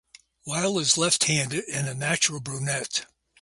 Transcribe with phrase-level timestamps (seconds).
[0.45, 3.05] Weil is left-handed, and a natural brunette.